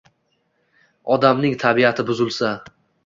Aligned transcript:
Odamning 1.15 1.53
tabiati 1.65 2.07
buzilsa 2.09 2.51